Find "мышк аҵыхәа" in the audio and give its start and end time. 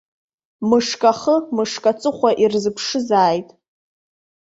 1.55-2.31